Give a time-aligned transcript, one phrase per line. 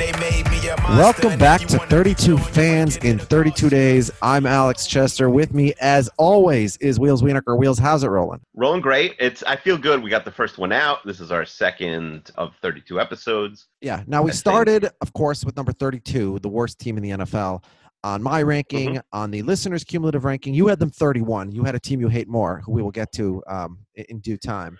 [0.00, 4.10] Welcome back to 32 Fans in 32 Days.
[4.22, 5.28] I'm Alex Chester.
[5.28, 7.58] With me, as always, is Wheels Wienerker.
[7.58, 8.40] Wheels, how's it rolling?
[8.54, 9.14] Rolling great.
[9.18, 10.02] It's I feel good.
[10.02, 11.04] We got the first one out.
[11.04, 13.66] This is our second of 32 episodes.
[13.82, 14.02] Yeah.
[14.06, 17.10] Now, we I think- started, of course, with number 32, the worst team in the
[17.10, 17.62] NFL.
[18.02, 18.98] On my ranking, Mm-hmm.
[19.12, 21.52] on the listeners' cumulative ranking, you had them 31.
[21.52, 24.38] You had a team you hate more, who we will get to um, in due
[24.38, 24.78] time.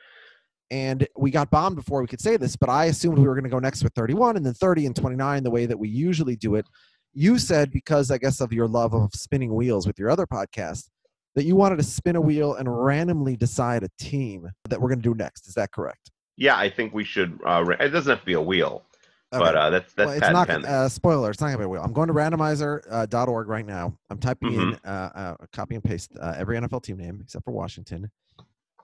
[0.70, 3.44] And we got bombed before we could say this, but I assumed we were going
[3.44, 6.36] to go next with 31 and then 30 and 29, the way that we usually
[6.36, 6.64] do it.
[7.12, 10.88] You said, because I guess of your love of spinning wheels with your other podcast,
[11.34, 15.00] that you wanted to spin a wheel and randomly decide a team that we're going
[15.02, 15.48] to do next.
[15.48, 16.10] Is that correct?
[16.36, 17.40] Yeah, I think we should.
[17.44, 18.84] Uh, ra- it doesn't have to be a wheel,
[19.32, 21.30] but uh, that's that's well, it's not uh, spoiler.
[21.30, 21.82] It's not gonna be a wheel.
[21.82, 23.96] I'm going to randomizer.org right now.
[24.08, 24.88] I'm typing in Mm-hmm.
[24.88, 28.10] uh, uh, copy and paste uh, every NFL team name except for Washington.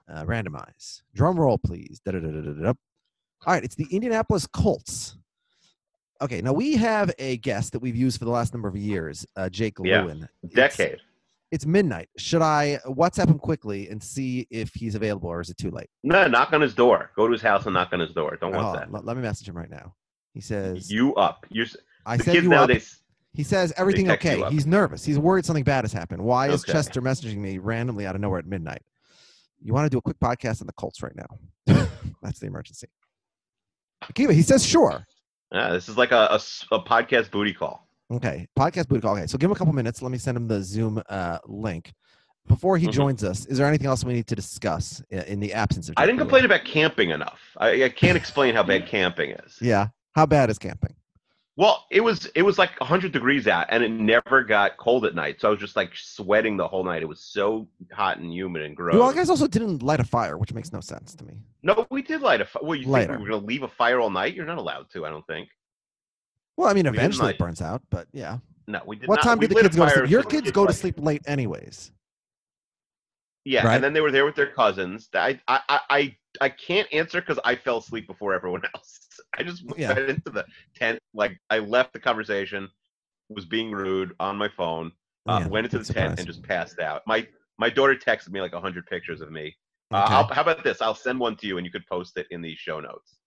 [0.09, 1.03] Uh, randomize.
[1.15, 2.01] Drum roll, please.
[2.07, 2.75] All
[3.47, 5.17] right, it's the Indianapolis Colts.
[6.23, 9.27] Okay, now we have a guest that we've used for the last number of years,
[9.37, 10.03] uh, Jake Yeah.
[10.03, 10.29] Lewin.
[10.45, 10.99] It's- Decade.
[11.53, 12.09] It's, midnight.
[12.19, 15.89] Should I WhatsApp him quickly and see if he's available, or is it too late?
[16.03, 17.13] No, knock on his door.
[17.17, 18.37] Go to his house and knock on his door.
[18.41, 18.89] Don't want hold that.
[18.93, 19.05] on.
[19.05, 19.95] Let, me message him right now.
[20.35, 21.47] He says, You up?
[21.49, 21.67] You're
[22.05, 23.01] "I said you up." nowadays.
[23.33, 24.43] He says everything okay.
[24.51, 25.05] He's nervous.
[25.05, 26.23] He's worried something bad has happened.
[26.23, 26.73] Why is Okay.
[26.73, 28.83] Chester messaging me randomly out of nowhere at midnight?
[29.63, 31.87] You want to do a quick podcast on the Colts right now?
[32.23, 32.89] That's the emergency.
[34.05, 35.05] Akiva, he says sure.
[35.53, 36.29] Yeah, this is like a
[36.71, 37.89] a podcast booty call.
[38.13, 39.17] Okay, podcast booty call.
[39.17, 40.03] Okay, so give him a couple minutes.
[40.03, 41.93] Let me send him the Zoom uh, link.
[42.49, 42.93] Before he Mhm.
[42.93, 45.95] joins us, is there anything else we need to discuss in the absence of?
[45.97, 47.41] I didn't complain about camping enough.
[47.57, 49.59] I, I can't explain how bad camping is.
[49.61, 50.95] Yeah, how bad is camping?
[51.59, 55.15] Well, it was it was like 100 degrees out, and it never got cold at
[55.15, 55.41] night.
[55.41, 57.01] So I was just like sweating the whole night.
[57.03, 58.95] It was so hot and humid and gross.
[58.95, 61.41] You all guys also didn't light a fire, which makes no sense to me.
[61.63, 62.63] No, we did light a fire.
[62.63, 63.15] Well, you Later.
[63.15, 64.35] think we were going to leave a fire all night?
[64.35, 65.49] You're not allowed to, I don't think.
[66.59, 68.39] Well, I mean, We eventually it burns out, but yeah.
[68.67, 69.23] No, we did What not.
[69.25, 70.11] time we do the kids go to sleep?
[70.11, 71.91] Your so kids go to sleep late, anyways.
[73.47, 73.77] Yeah, right?
[73.77, 75.09] and then they were there with their cousins.
[75.15, 79.06] I I I, I can't answer because I fell asleep before everyone else.
[79.39, 79.95] I just Yeah.
[79.95, 80.99] went into the tent.
[81.15, 82.69] Like I left the conversation,
[83.29, 84.93] was being rude on my phone.
[85.29, 87.03] Uh, Yeah, went into the tent and just passed out.
[87.07, 87.27] My
[87.59, 89.55] my daughter texted me like hundred pictures of me.
[89.93, 90.15] Uh, Okay.
[90.15, 90.81] I'll, how about this?
[90.83, 93.19] I'll send one to you, and you could post it in the show notes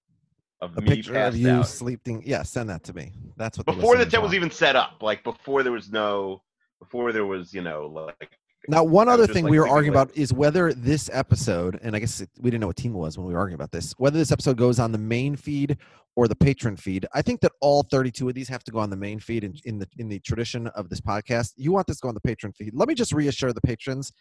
[0.61, 2.21] of a me picture of you out sleeping.
[2.25, 3.11] Yeah, send that to me.
[3.37, 5.01] That's what before the tent was even set up.
[5.01, 6.41] Like before there was no,
[6.79, 8.37] before there was you know like
[8.67, 11.95] Now, one other thing like, we were arguing like- about is whether this episode, and
[11.95, 13.93] I guess it, we didn't know what team was when we were arguing about this,
[13.97, 15.77] whether this episode goes on the main feed
[16.15, 17.05] or the patron feed.
[17.13, 19.53] I think that all 32 of these have to go on the main feed in,
[19.63, 21.53] in the in the tradition of this podcast.
[21.55, 22.71] You want this to go on the patron feed.
[22.73, 24.11] Let me just reassure the patrons,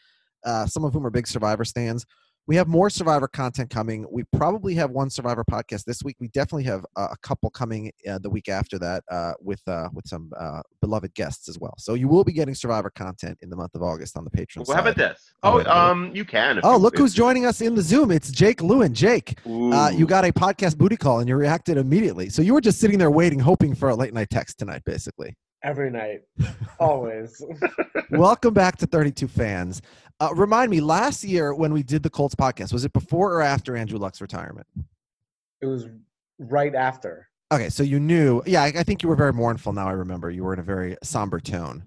[0.45, 2.07] uh, some of whom are big Survivor stands.
[2.49, 4.07] We have more Survivor content coming.
[4.11, 6.17] We probably have one Survivor podcast this week.
[6.19, 9.91] We definitely have uh, a couple coming uh, the week after that uh, with uh,
[9.93, 11.75] with some uh, beloved guests as well.
[11.77, 14.67] So you will be getting Survivor content in the month of August on the patreon
[14.67, 15.35] well, how about this?
[15.43, 15.79] Oh, Oh, wait a minute.
[15.79, 16.59] um, you can.
[16.63, 18.11] Oh, you- look who's joining us in the Zoom.
[18.11, 18.95] It's Jake Lewin.
[18.95, 22.31] Jake, uh, you got a podcast booty call and you reacted immediately.
[22.31, 25.37] So you were just sitting there waiting, hoping for a late night text tonight, basically.
[25.65, 26.21] Every night.
[26.81, 27.45] Always.
[28.11, 29.83] Welcome back to 32 Fans.
[30.21, 33.43] Uh, remind me, last year when we did the Colts podcast, was it before or
[33.43, 34.67] after Andrew Luck's retirement?
[35.61, 35.87] it was
[36.39, 37.29] right after.
[37.51, 38.43] Okay, so you knew.
[38.47, 39.73] Yeah, I, I think you were very mournful.
[39.73, 41.85] Now I remember you were in a very somber tone.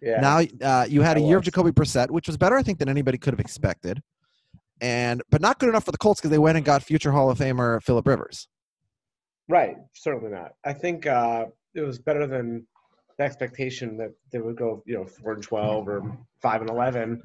[0.00, 0.20] Yeah.
[0.20, 1.44] Now uh, you had a I year of.
[1.44, 4.02] Jacoby Brissett, which was better, I think, than anybody could have expected,
[4.80, 7.30] and but not good enough for the Colts because they went and got future Hall
[7.30, 8.48] of Famer Philip Rivers.
[9.48, 9.76] Right.
[9.94, 10.52] Certainly not.
[10.64, 12.66] I think uh, it was better than
[13.18, 16.02] the expectation that they would go, you know, four and twelve or
[16.40, 17.22] five and eleven.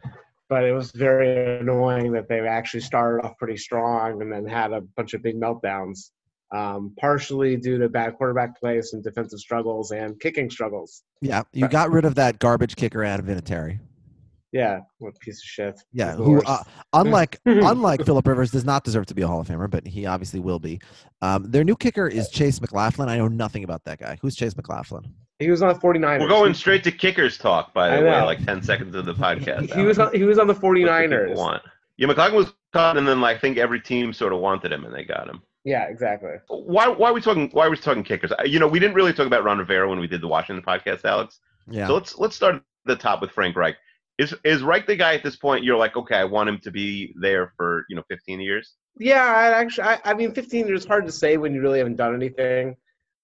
[0.50, 4.74] But it was very annoying that they actually started off pretty strong and then had
[4.74, 6.12] a bunch of big meltdowns,
[6.54, 11.04] um, partially due to bad quarterback play, some defensive struggles, and kicking struggles.
[11.22, 13.80] Yeah, you got rid of that garbage kicker Adam Vinatieri.
[14.52, 15.82] Yeah, what a piece of shit.
[15.94, 19.48] Yeah, who uh, unlike unlike Philip Rivers does not deserve to be a Hall of
[19.48, 20.82] Famer, but he obviously will be.
[21.22, 23.08] Um, their new kicker is Chase McLaughlin.
[23.08, 24.18] I know nothing about that guy.
[24.22, 25.14] Who's Chase McLaughlin?
[25.42, 26.20] He was on the 49ers.
[26.22, 29.74] We're going straight to kickers talk, by the way, like ten seconds of the podcast.
[29.74, 31.36] He, he was on, he was on the That's what people 49ers.
[31.36, 31.64] Want.
[31.98, 34.86] Yeah, McLaughlin was caught, and then like, I think every team sort of wanted him,
[34.86, 35.42] and they got him.
[35.64, 36.32] Yeah, exactly.
[36.48, 36.88] Why?
[36.88, 37.50] Why are we talking?
[37.52, 38.32] Why are we talking kickers?
[38.32, 40.64] Uh, You know, we didn't really talk about Ron Rivera when we did the Washington
[40.66, 41.40] podcast, Alex.
[41.70, 43.76] Yeah, So let's let's start at the top with Frank Reich.
[44.18, 45.64] Is is Reich the guy at this point?
[45.64, 48.74] You're like, okay, I want him to be there for you know 15 years.
[48.98, 51.96] Yeah, I actually, I, I mean, 15 years hard to say when you really haven't
[51.96, 52.76] done anything.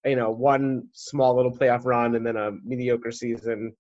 [0.08, 3.74] You know, one small little playoff run and then a mediocre season.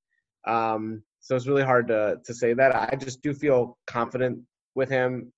[0.45, 2.75] Um, so it's really hard to to say that.
[2.75, 4.39] I just do feel confident
[4.75, 5.31] with him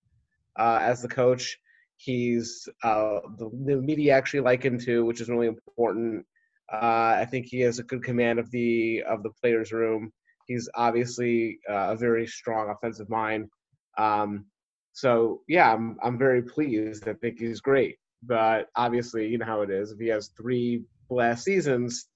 [0.58, 1.58] uh, as the coach.
[1.98, 6.26] He's uh, the, the media actually like him too, which is really important.
[6.72, 10.12] Uh, I think he has a good command of the of the players' room.
[10.46, 13.50] He's obviously uh, a very strong offensive mind.
[13.98, 14.46] Um,
[14.94, 17.08] so yeah, I'm I'm very pleased.
[17.08, 17.98] I think he's great.
[18.24, 19.92] But obviously, you know how it is.
[19.92, 22.08] If he has three last seasons,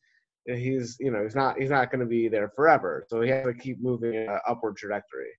[0.45, 3.05] he's you know he's not he's not going to be there forever.
[3.07, 5.29] So he has to keep moving in an upward trajectory.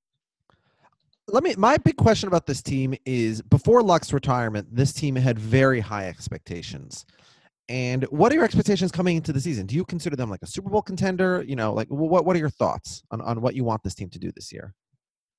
[1.29, 5.39] let me my big question about this team is before Luck's retirement, this team had
[5.39, 7.05] very high expectations.
[7.71, 9.65] And what are your expectations coming into the season?
[9.65, 11.43] Do you consider them like a Super Bowl contender?
[11.47, 14.11] You know, like what what are your thoughts on, on what you want this team
[14.11, 14.75] to do this year?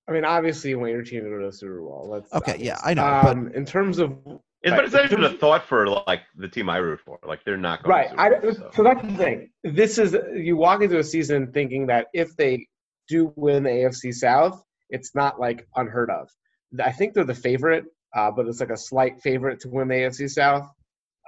[0.07, 2.11] I mean, obviously, you want your team to go to the Super Bowl.
[2.13, 2.79] That's Okay, yeah.
[2.83, 4.15] I know, but- Um, in terms of
[4.65, 7.19] It's, Right, but it's not even a thought for like the team I root for.
[7.23, 8.71] Like they're not going right, To I, so.
[8.73, 9.51] so that's the thing.
[9.63, 12.65] This is you walk into a season thinking that if they
[13.07, 16.29] do win the AFC South, it's not like unheard of.
[16.83, 17.85] I think they're the favorite,
[18.15, 20.67] uh, but it's like a slight favorite to win the AFC South.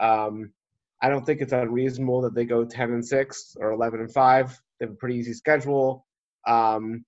[0.02, 0.52] Um,
[1.00, 4.60] I don't think it's unreasonable that they go ten and six or eleven and five.
[4.80, 6.08] They have a pretty easy schedule,
[6.48, 7.06] um,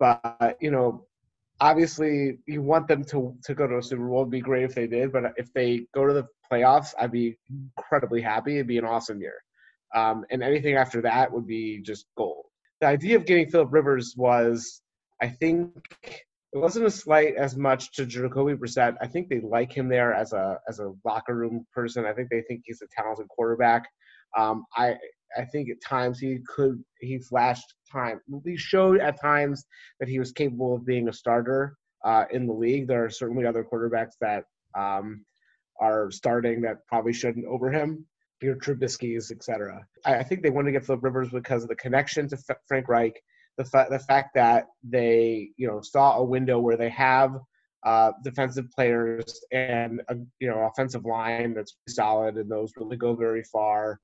[0.00, 1.06] but you know,
[1.60, 4.20] obviously you want them to to go to a Super Bowl.
[4.20, 7.38] It'd be great if they did, but if they go to the playoffs, I'd be
[7.50, 8.54] incredibly happy.
[8.56, 9.34] It'd be an awesome year,
[9.94, 12.46] um, and anything after that would be just gold.
[12.80, 14.82] The idea of getting Philip Rivers was,
[15.20, 15.72] I think,
[16.52, 18.96] it wasn't a slight as much to Jacoby Brissett.
[19.00, 22.04] I think they like him there as a as a locker room person.
[22.06, 23.84] I think they think he's a talented quarterback.
[24.36, 24.96] Um, I
[25.36, 28.20] I think at times he could he flashed time.
[28.44, 29.64] He showed at times
[30.00, 32.88] that he was capable of being a starter uh, in the league.
[32.88, 34.44] There are certainly other quarterbacks that
[34.76, 35.24] um,
[35.80, 38.06] are starting that probably shouldn't over him.
[38.40, 39.84] Your Trubisky's, etc.
[40.04, 42.56] I, I think they wanted to get Philip Rivers because of the connection to F-
[42.68, 43.20] Frank Reich,
[43.56, 47.36] the fa- the fact that they you know saw a window where they have
[47.84, 53.14] uh, defensive players and a you know offensive line that's solid and those really go
[53.14, 54.00] very far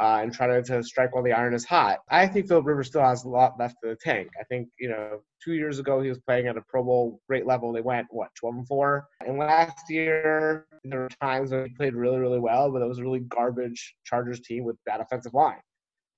[0.00, 1.98] uh, and try to, to strike while the iron is hot.
[2.08, 4.28] I think Philip Rivers still has a lot left in the tank.
[4.40, 7.46] I think you know two years ago he was playing at a Pro Bowl great
[7.46, 7.72] level.
[7.72, 11.94] They went what 12 and four, and last year there were times when he played
[11.94, 15.60] really really well, but it was a really garbage Chargers team with bad offensive line.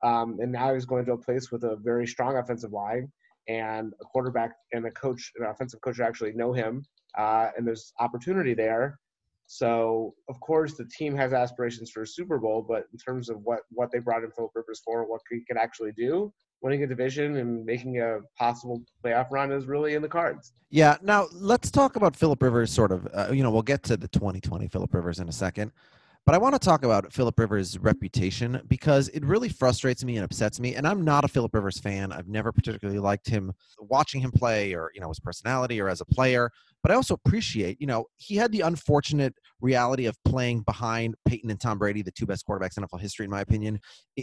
[0.03, 3.11] Um, and now he's going to a place with a very strong offensive line
[3.49, 6.85] and a quarterback and a coach, an offensive coach who actually know him.
[7.19, 8.99] Uh, and there's opportunity there.
[9.53, 13.41] So of course the team has aspirations for a Super Bowl, but in terms of
[13.43, 16.87] what what they brought in Philip Rivers for, what he can actually do, winning a
[16.87, 20.53] division and making a possible playoff run is really in the cards.
[20.71, 20.99] Yeah.
[21.03, 22.73] Now let's talk about Philip Rivers.
[22.73, 23.09] Sort of.
[23.13, 25.73] Uh, you know, we'll get to the 2020 Philip Rivers in a second,
[26.27, 30.25] but I want to talk about Philip Rivers' reputation because it really frustrates me and
[30.25, 30.75] upsets me.
[30.75, 32.13] And I'm not a Philip Rivers fan.
[32.13, 36.01] I've never particularly liked him, watching him play, or you know, his personality, or as
[36.01, 36.51] a player.
[36.83, 41.51] But I also appreciate, you know, he had the unfortunate reality of playing behind Peyton
[41.51, 43.81] and Tom Brady, the two best quarterbacks in NFL history, in my opinion,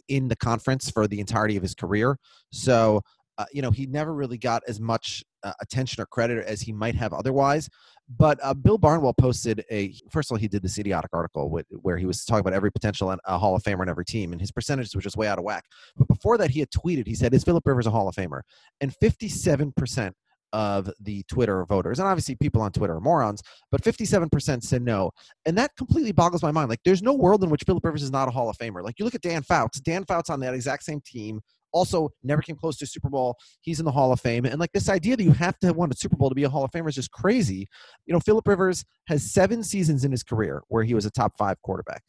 [0.08, 2.18] in the conference for the entirety of his career.
[2.52, 3.02] So
[3.38, 6.72] uh, you know, he never really got as much uh, attention or credit as he
[6.72, 7.70] might have otherwise.
[8.18, 11.66] But uh, Bill Barnwell posted a first of all, he did this idiotic article with,
[11.82, 14.40] where he was talking about every potential uh, Hall of Famer in every team, and
[14.40, 15.66] his percentages were just way out of whack.
[15.98, 18.42] But before that, he had tweeted, he said, "Is Philip Rivers a Hall of Famer?"
[18.80, 20.16] And fifty-seven percent
[20.54, 25.12] of the Twitter voters, and obviously people on Twitter are morons, but 57% said no.
[25.46, 26.70] And that completely boggles my mind.
[26.70, 28.84] Like, there's no world in which Philip Rivers is not a Hall of Famer.
[28.84, 31.42] Like, you look at Dan Fouts, Dan Fouts on that exact same team,
[31.72, 33.38] also never came close to Super Bowl.
[33.62, 34.46] He's in the Hall of Fame.
[34.46, 36.44] And like this idea that you have to have won a Super Bowl to be
[36.44, 37.68] a Hall of Famer is just crazy.
[38.06, 41.38] You know, Philip Rivers has seven seasons in his career where he was a top
[41.38, 42.02] five quarterback.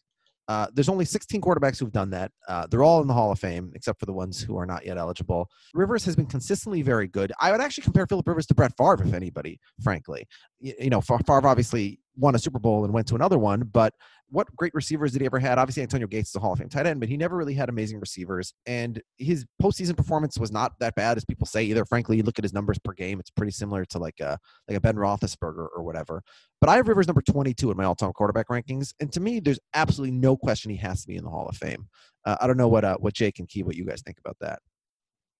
[0.49, 2.33] Uh, there's only 16 quarterbacks who've done that.
[2.49, 4.85] Uh, they're all in the Hall of Fame, except for the ones who are not
[4.85, 5.47] yet eligible.
[5.75, 7.31] Rivers has been consistently very good.
[7.39, 10.27] I would actually compare Philip Rivers to Brett Favre, if anybody, frankly.
[10.59, 13.93] You, you know, Favre obviously won a Super Bowl and went to another one, but
[14.31, 15.59] what great receivers did he ever had?
[15.59, 17.69] Obviously, Antonio Gates is a Hall of Fame tight end, but he never really had
[17.69, 18.53] amazing receivers.
[18.67, 21.85] And his postseason performance was not that bad as people say either.
[21.85, 24.77] Frankly, you look at his numbers per game; it's pretty similar to like a like
[24.77, 26.23] a Ben Roethlisberger or whatever.
[26.61, 29.61] But I have Rivers number 22 in my all-time quarterback rankings, and to me, there's
[29.75, 31.89] absolutely no question he has to be in the Hall of Fame.
[32.25, 34.37] Uh, I don't know what uh, what Jake and Key, what you guys think about
[34.41, 34.59] that.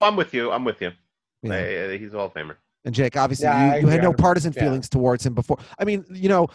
[0.01, 0.51] I'm with you.
[0.51, 0.93] I'm with you.
[1.43, 1.53] Yeah.
[1.53, 2.57] Uh, he's a Hall of Famer.
[2.85, 4.63] And Jake, obviously, Yeah, you, you had no partisan Yeah.
[4.63, 5.59] feelings towards him before.
[5.79, 6.47] I mean, you know,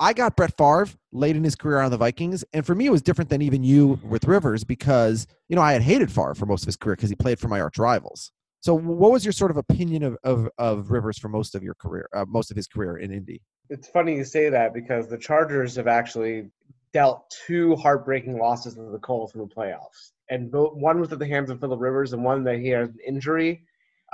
[0.00, 2.90] I got Brett Favre late in his career on the Vikings, and for me, it
[2.90, 6.46] was different than even you with Rivers because you know I had hated Favre for
[6.46, 8.32] most of his career because he played for my arch rivals.
[8.60, 11.74] So, what was your sort of opinion of of, of Rivers for most of your
[11.74, 13.42] career, uh, most of his career in Indy?
[13.68, 16.50] It's funny you say that because the Chargers have actually
[16.94, 21.18] dealt two heartbreaking losses to the Colts in the playoffs, and both, one was at
[21.18, 23.64] the hands of Philip Rivers, and one that he had an injury,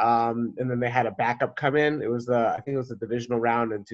[0.00, 2.02] um, and then they had a backup come in.
[2.02, 3.84] It was the I think it was the divisional round in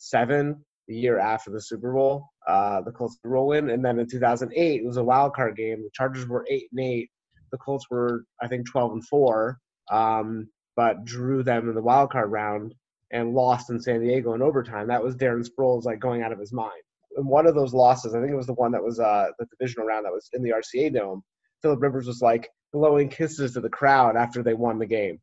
[0.00, 4.08] 2007, the year after the Super Bowl, uh, the Colts Bowl win, and then in
[4.08, 5.82] 2008 it was a wild card game.
[5.82, 7.10] The Chargers were eight and eight.
[7.52, 9.58] The Colts were I think 12 and four,
[9.90, 12.74] um, but drew them in the wild card round
[13.10, 14.88] and lost in San Diego in overtime.
[14.88, 16.82] That was Darren Sproles like going out of his mind.
[17.16, 19.46] And one of those losses, I think it was the one that was uh, the
[19.58, 21.22] divisional round that was in the RCA Dome.
[21.62, 25.18] Philip Rivers was like blowing kisses to the crowd after they won the game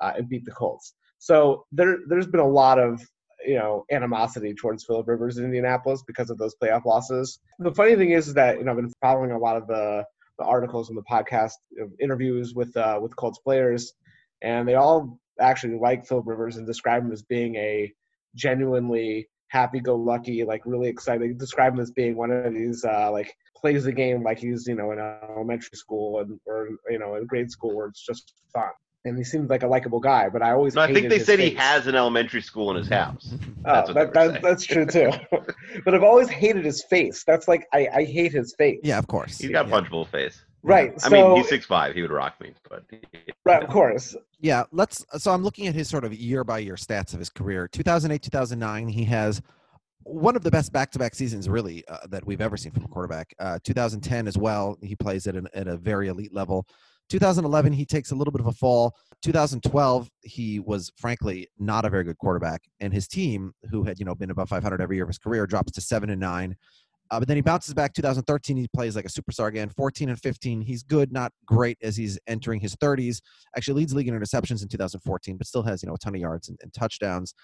[0.00, 0.94] uh, and beat the Colts.
[1.18, 3.02] So there, there's been a lot of
[3.46, 7.38] you know animosity towards Philip Rivers in Indianapolis because of those playoff losses.
[7.58, 10.04] The funny thing is that you know I've been following a lot of the,
[10.38, 11.52] the articles and the podcast
[12.00, 13.92] interviews with uh, with Colts players,
[14.42, 17.92] and they all actually like Philip Rivers and describe him as being a
[18.34, 21.38] genuinely happy-go-lucky, like really excited.
[21.38, 24.74] Describe him as being one of these uh, like plays the game like he's you
[24.74, 28.70] know in elementary school and or you know in grade school where it's just fun.
[29.06, 31.26] And he seems like a likable guy, but I always No, I think they his
[31.26, 33.34] said he has an elementary school in his house.
[33.66, 35.10] Oh, That's what that, that, that's true too.
[35.86, 37.24] but I've always hated his face.
[37.24, 38.80] That's like I, I hate his face.
[38.82, 39.38] Yeah, of course.
[39.38, 39.80] He's got a yeah.
[39.80, 40.44] punchable face.
[40.62, 40.92] Right.
[40.96, 41.94] I So, mean, he's six five.
[41.94, 42.84] He would rock me, but
[43.46, 44.14] right, of course.
[44.40, 45.02] Yeah, let's.
[45.16, 47.68] So I'm looking at his sort of year by year stats of his career.
[47.68, 49.40] 2008, 2009, he has
[50.02, 52.84] one of the best back to back seasons, really, uh, that we've ever seen from
[52.84, 53.34] a quarterback.
[53.38, 56.66] Uh, 2010 as well, he plays at, an, at a very elite level.
[57.10, 58.94] 2011, he takes a little bit of a fall.
[59.22, 64.04] 2012, he was frankly not a very good quarterback, and his team, who had you
[64.04, 66.56] know been above 500 every year of his career, drops to seven and nine.
[67.10, 70.18] Uh, but then he bounces back 2013 he plays like a superstar again 14 and
[70.18, 73.20] 15 he's good not great as he's entering his 30s
[73.56, 76.20] actually leads league in interceptions in 2014 but still has you know a ton of
[76.20, 77.34] yards and, and touchdowns.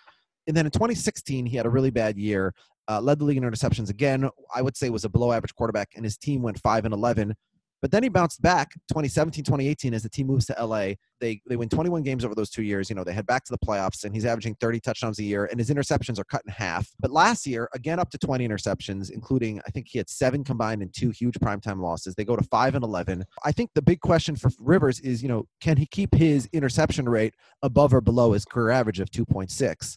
[0.47, 2.55] And then in 2016 he had a really bad year
[2.89, 4.29] uh, led the league in interceptions again.
[4.53, 7.35] I would say was a below average quarterback and his team went 5 and 11
[7.83, 11.57] but then he bounced back 2017 2018 as the team moves to la they they
[11.57, 12.89] win 21 games over those two years.
[12.91, 15.45] You know they head back to the playoffs and he's averaging 30 touchdowns a year
[15.47, 16.89] and his interceptions are cut in half.
[16.99, 20.83] But last year again up to 20 interceptions including i think he had seven combined
[20.83, 22.15] in two huge primetime losses.
[22.15, 25.29] They go to 5 and 11 i think the big question for rivers is you
[25.29, 29.97] know can he keep his interception rate above or below his career average of 2.6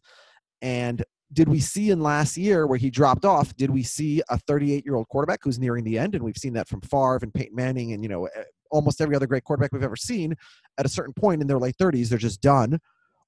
[0.61, 3.55] and did we see in last year where he dropped off?
[3.55, 6.15] Did we see a 38 year old quarterback who's nearing the end?
[6.15, 8.29] And we've seen that from Favre and Peyton Manning and, you know,
[8.71, 10.35] almost every other great quarterback we've ever seen
[10.77, 12.79] at a certain point in their late 30s, they're just done.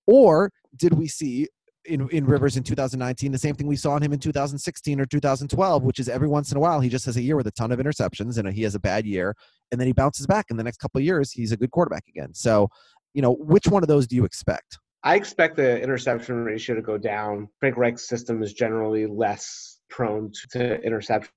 [0.08, 1.48] Or did we see
[1.86, 5.06] in, in Rivers in 2019 the same thing we saw in him in 2016 or
[5.06, 7.52] 2012, which is every once in a while he just has a year with a
[7.52, 9.36] ton of interceptions and he has a bad year
[9.72, 12.04] and then he bounces back in the next couple of years he's a good quarterback
[12.08, 12.34] again.
[12.34, 12.70] So,
[13.14, 14.80] you know, which one of those do you expect?
[15.06, 17.48] I expect the interception ratio to go down.
[17.60, 21.30] Frank Reich's system is generally less prone to interceptions.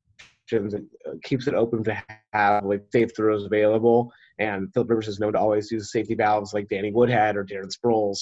[0.50, 4.10] It uh, keeps it open to have like safe throws available.
[4.38, 7.70] And Philip Rivers is known to always use safety valves like Danny Woodhead or Darren
[7.70, 8.18] Sproles.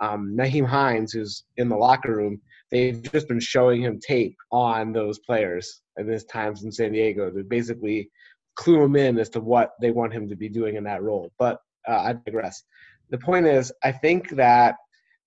[0.00, 2.40] Um, Nyheim Hines, who's in the locker room,
[2.72, 7.30] they've just been showing him tape on those players in his times in San Diego
[7.30, 8.10] to basically
[8.56, 11.30] clue him in as to what they want him to be doing in that role.
[11.38, 12.64] But uh, I digress.
[13.10, 14.74] The point is, I think that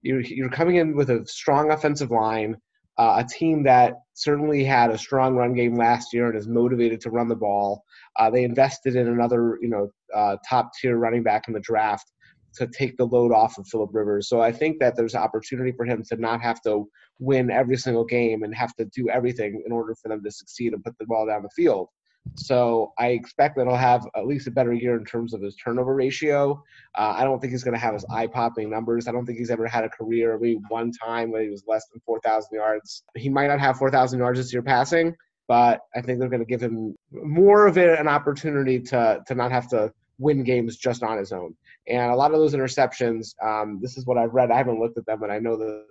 [0.02, 2.56] you're, you're coming in with a strong offensive line,
[2.98, 7.00] uh, a team that certainly had a strong run game last year and is motivated
[7.02, 7.84] to run the ball.
[8.20, 12.12] Uh, they invested in another, you know, uh, top tier running back in the draft
[12.56, 14.28] to take the load off of Philip Rivers.
[14.28, 16.88] So I think that there's opportunity for him to not have to
[17.20, 20.74] win every single game and have to do everything in order for them to succeed
[20.74, 21.88] and put the ball down the field.
[22.36, 25.56] So I expect that he'll have at least a better year in terms of his
[25.56, 26.64] turnover ratio.
[26.98, 29.08] Uh, I don't think he's going to have his eye-popping numbers.
[29.08, 31.88] I don't think he's ever had a career maybe one time where he was less
[31.92, 33.04] than 4,000 yards.
[33.16, 35.16] He might not have 4,000 yards this year passing,
[35.48, 39.52] but I think they're going to give him more of an opportunity to to not
[39.52, 41.56] have to win games just on his own.
[41.88, 44.52] And a lot of those interceptions, um, this is what I've read.
[44.52, 45.86] I haven't looked at them, but I know that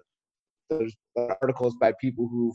[0.71, 2.55] there's articles by people who've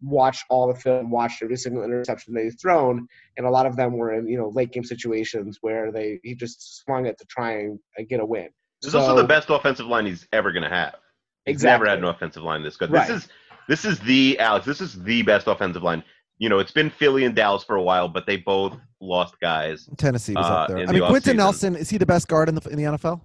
[0.00, 3.76] watched all the film, watched every single interception that he's thrown, and a lot of
[3.76, 7.24] them were in you know late game situations where they he just swung it to
[7.26, 8.48] try and, and get a win.
[8.82, 10.94] This is also the best offensive line he's ever going to have.
[11.44, 11.72] He's Exactly.
[11.86, 12.90] never had an offensive line this good.
[12.92, 13.08] Right.
[13.08, 13.28] This is
[13.68, 14.64] this is the Alex.
[14.66, 16.04] This is the best offensive line.
[16.38, 19.88] You know, it's been Philly and Dallas for a while, but they both lost guys.
[19.96, 20.78] Tennessee was Uh, up there.
[20.78, 21.36] I the mean, Quenton.
[21.36, 23.20] Nelson is he the best guard in the in the NFL?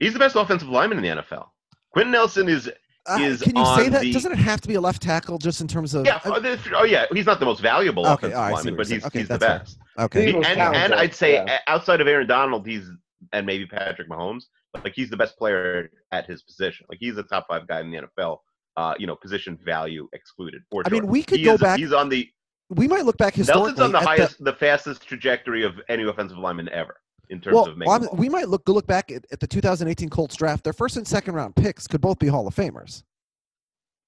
[0.00, 1.46] He's the best offensive lineman in the NFL.
[1.92, 2.70] Quenton Nelson is
[3.06, 4.00] Uh, Is can you say that?
[4.02, 6.06] the- Doesn't it have to be a left tackle just in terms of?
[6.06, 6.20] yeah.
[6.24, 7.04] I- Oh, oh, yeah.
[7.12, 9.04] He's not the most valuable Okay, offensive all right, I see lineman, but he's.
[9.06, 9.58] Okay, he's the that's fair.
[9.58, 9.78] best.
[9.98, 10.26] okay.
[10.26, 11.58] He was and, and I'd say yeah.
[11.66, 12.88] outside of Aaron Donald, he's
[13.32, 14.44] and maybe Patrick Mahomes,
[14.82, 16.86] like he's the best player at his position.
[16.88, 18.38] Like he's a top five guy in the NFL.
[18.76, 20.62] Uh, you know, position value excluded.
[20.70, 22.28] For I mean, we could He go is- back- He's on the
[22.70, 23.66] we might look back historically.
[23.72, 26.96] Nelson's on the at highest, the, fastest trajectory of any offensive lineman ever
[27.30, 28.16] in terms well, of making.
[28.16, 30.64] We might look go look back at, at the 2018 Colts draft.
[30.64, 33.02] Their first and second round picks could both be Hall of Famers,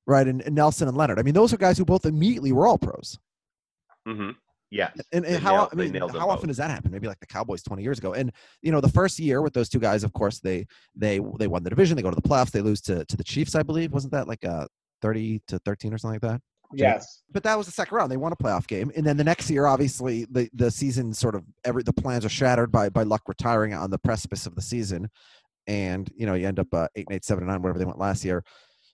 [0.07, 0.27] right?
[0.27, 1.19] And, and Nelson and Leonard.
[1.19, 3.19] I mean, those are guys who both immediately were All Pros.
[4.07, 4.31] Mm-hmm.
[4.71, 4.99] Yes.
[5.13, 6.17] And, and how nailed- I mean, how both.
[6.17, 6.91] often does that happen?
[6.91, 8.15] Maybe like the Cowboys 20 years ago.
[8.15, 8.33] And
[8.63, 11.63] you know, the first year with those two guys, of course, they they they won
[11.63, 11.97] the division.
[11.97, 12.51] They go to the playoffs.
[12.51, 13.93] They lose to to the Chiefs, I believe.
[13.93, 14.67] Wasn't that like a
[15.03, 16.41] 30 to 13 or something like that?
[16.73, 17.23] Yes.
[17.31, 18.11] but that was the second round.
[18.11, 21.35] They won a playoff game, and then the next year, obviously, the the season sort
[21.35, 24.63] of every the plans are shattered by by Luck retiring on the precipice of the
[24.63, 25.09] season,
[25.67, 27.85] and you know you end up uh, eight and eight, seven and nine, whatever they
[27.85, 28.43] went last year.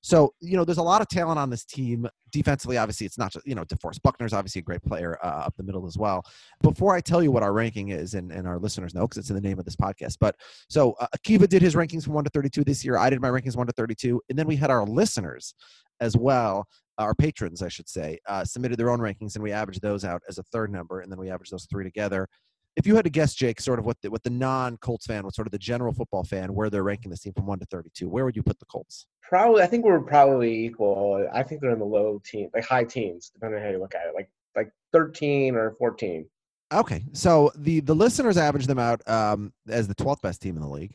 [0.05, 2.09] So you know, there's a lot of talent on this team.
[2.33, 5.55] Defensively, obviously, it's not just you know DeForest Buckner's obviously a great player uh, up
[5.57, 6.25] the middle as well.
[6.61, 9.31] Before I tell you what our ranking is, and, and our listeners know because it's
[9.31, 10.35] in the name of this podcast, but
[10.69, 12.99] so uh, Akiva did his rankings from one to thirty-two this year.
[12.99, 15.55] I did my rankings one to thirty-two, and then we had our listeners
[16.03, 16.67] as well
[16.99, 20.23] our patrons, I should say, uh, submitted their own rankings, and we averaged those out
[20.29, 22.29] as a third number, and then we averaged those three together.
[22.77, 25.35] If you had to guess, Jake, sort of what the, what the non-Colts fan, what
[25.35, 28.09] sort of the general football fan, where they're ranking this team from one to thirty-two,
[28.09, 29.07] where would you put the Colts?
[29.23, 31.29] Probably, I think we're probably equal.
[31.33, 33.95] I think they're in the low teens, like high teens, depending on how you look
[33.95, 36.27] at it, like like 13 or 14.
[36.73, 40.63] Okay, so the the listeners averaged them out um, as the twelfth best team in
[40.63, 40.95] the league,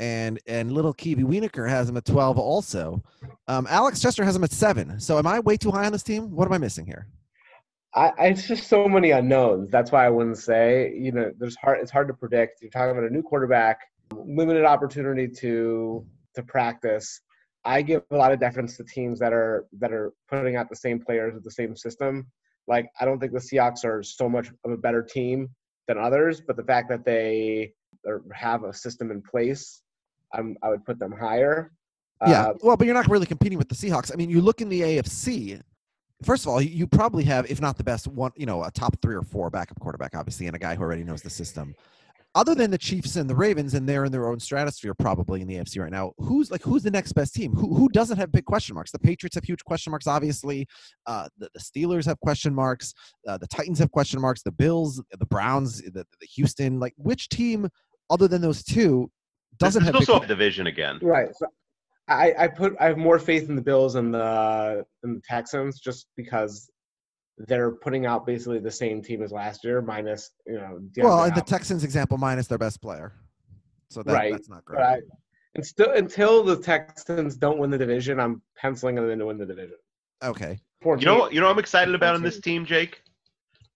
[0.00, 3.02] and and little Kiwi Wienerker has them at twelve also.
[3.46, 5.00] Um, Alex Chester has them at seven.
[5.00, 6.30] So am I way too high on this team?
[6.30, 7.08] What am I missing here?
[7.94, 9.70] I, it's just so many unknowns.
[9.70, 10.92] That's why I wouldn't say.
[10.94, 11.78] You know, there's hard.
[11.80, 12.62] It's hard to predict.
[12.62, 13.80] You're talking about a new quarterback,
[14.14, 17.20] limited opportunity to to practice.
[17.64, 20.76] I give a lot of deference to teams that are that are putting out the
[20.76, 22.26] same players with the same system.
[22.66, 25.48] Like I don't think the Seahawks are so much of a better team
[25.88, 27.72] than others, but the fact that they
[28.32, 29.82] have a system in place,
[30.32, 31.72] I'm, I would put them higher.
[32.26, 34.10] Yeah, Uh, well, but you're not really competing with the Seahawks.
[34.12, 35.60] I mean, you look in the AFC.
[36.24, 38.96] First of all, you- probably have, if not the best one, you know, a top
[39.00, 41.74] three or four backup quarterback, obviously, and a guy who already knows the system.
[42.34, 45.48] Other than the Chiefs and the Ravens, and they're in their own stratosphere probably in
[45.48, 46.12] the AFC right now.
[46.18, 47.52] Who's like who's the next best team?
[47.54, 48.90] Who who doesn't have big question marks?
[48.92, 50.66] The Patriots have huge question marks, obviously.
[51.06, 52.92] Uh, the, the Steelers have question marks.
[53.26, 54.42] Uh, the Titans have question marks.
[54.42, 56.78] The Bills, the Browns, the, the Houston.
[56.78, 57.68] Like which team
[58.10, 59.10] other than those two
[59.58, 60.98] doesn't There's have big also a division again.
[61.02, 61.34] Right.
[61.34, 61.46] So
[62.08, 65.78] I, I put I have more faith in the Bills and the and the Texans
[65.80, 66.70] just because
[67.36, 70.80] they're putting out basically the same team as last year, minus you know.
[70.96, 73.12] Well, in the Texans example, minus their best player.
[73.90, 74.78] So that, Right, that's not great.
[74.78, 75.00] But I,
[75.54, 79.38] and still, until the Texans don't win the division, I'm penciling them in to win
[79.38, 79.76] the division.
[80.22, 80.60] Okay.
[80.82, 81.00] 14.
[81.00, 83.02] You know, you know, what I'm excited about in this team, Jake.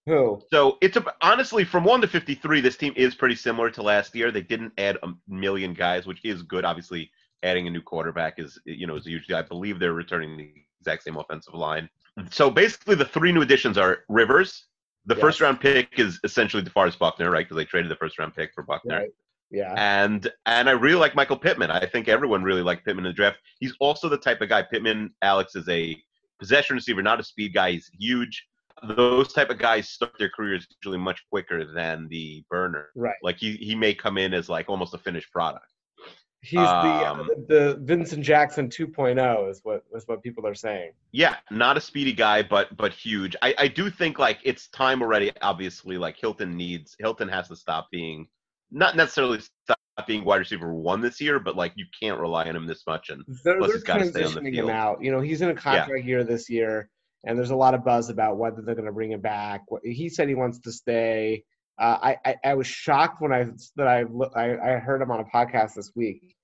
[0.07, 0.43] Who?
[0.53, 2.61] So it's a, honestly from one to fifty-three.
[2.61, 4.31] This team is pretty similar to last year.
[4.31, 6.65] They didn't add a million guys, which is good.
[6.65, 7.11] Obviously,
[7.43, 9.37] adding a new quarterback is you know is usually.
[9.37, 11.89] I believe they're returning the exact same offensive line.
[12.31, 14.67] So basically, the three new additions are Rivers.
[15.07, 15.21] The Yes.
[15.21, 17.45] first round pick is essentially DeForest Buckner, right?
[17.45, 18.99] Because they traded the first round pick for Buckner.
[19.01, 19.11] Right.
[19.51, 19.75] Yeah.
[19.77, 21.71] And and I really like Michael Pittman.
[21.71, 23.39] I think everyone really liked Pittman in the draft.
[23.61, 24.63] He's also the type of guy.
[24.63, 26.01] Pittman, Alex is a
[26.39, 27.73] possession receiver, not a speed guy.
[27.73, 28.47] He's huge.
[28.97, 32.91] Those type of guys start their careers usually much quicker than the burner.
[32.95, 33.15] Right.
[33.23, 35.67] Like he he may come in as like almost a finished product.
[36.45, 40.91] He's Um, the the Vincent Jackson 2.0 is what is what people are saying.
[41.13, 43.37] Yeah, not a speedy guy, but but huge.
[43.43, 45.31] I, I do think like it's time already.
[45.41, 48.27] Obviously, like Hilton needs Hilton has to stop being
[48.73, 52.57] not necessarily stop being wide receiver one this year, but like you can't rely on
[52.57, 53.11] him this much.
[53.11, 55.03] And They're, Plus they're he's gotta stay on the transitioning him out.
[55.03, 56.91] You know, he's in a contract year this year,
[57.25, 59.63] and there's a lot of buzz about whether they're going to bring him back.
[59.85, 61.45] He said he wants to stay.
[61.81, 64.05] Uh, I, I I was shocked when I that I,
[64.37, 66.37] I I heard him on a podcast this week.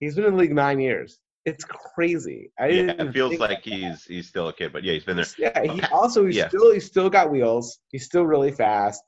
[0.00, 1.18] He's been in the league nine years.
[1.44, 2.50] It's crazy.
[2.58, 5.26] I Yeah, it feels like he's he's still a kid, but yeah, he's been there.
[5.38, 6.48] Yeah, he also he's Yeah.
[6.48, 7.78] still he's still got wheels.
[7.90, 9.02] He's still really fast.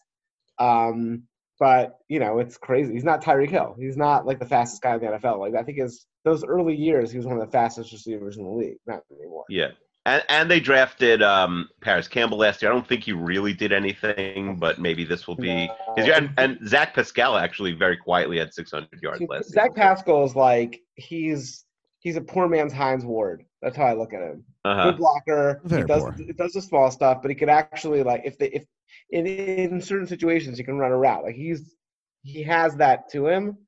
[0.58, 1.24] Um,
[1.58, 2.92] but you know, it's crazy.
[2.92, 3.74] He's not Tyreek Hill.
[3.78, 5.38] He's not like the fastest guy in the NFL.
[5.38, 8.44] Like I think his those early years, he was one of the fastest receivers in
[8.44, 8.78] the league.
[8.86, 9.44] Not anymore.
[9.48, 9.68] Yeah.
[10.06, 12.70] And, and they drafted um, Parris Campbell last year.
[12.70, 16.14] I don't think he really did anything, but maybe this will be his year.
[16.14, 19.42] And, and Zach Pascal actually very quietly had 600 yards last year.
[19.42, 19.74] Zach season.
[19.74, 21.64] Pascal is like he's
[21.98, 23.44] he's a poor man's Hines Ward.
[23.60, 24.44] That's how I look at him.
[24.64, 24.92] Uh-huh.
[24.92, 25.60] Good blocker.
[25.64, 26.12] Very he does poor.
[26.12, 28.64] he does the small stuff, but he could actually like if they if
[29.10, 31.24] in in certain situations he can run a route.
[31.24, 31.74] Like he's
[32.22, 33.58] he has that to him.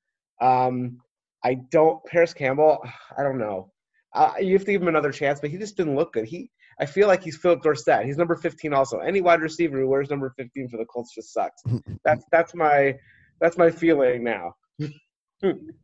[0.41, 1.01] Um,
[1.43, 2.89] I don't Parris Campbell.
[3.19, 3.73] I don't know.
[4.19, 6.25] Uh, you have to give him another chance, but he just didn't look good.
[6.27, 6.51] He
[6.81, 8.05] I feel like he's Phillip Dorsett.
[8.05, 8.99] He's number 15 also.
[8.99, 11.63] Any wide receiver who wears number 15 for the Colts just sucks.
[12.05, 12.97] that's that's my
[13.41, 14.55] that's my feeling now.